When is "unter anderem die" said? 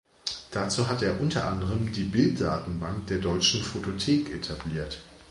1.21-2.05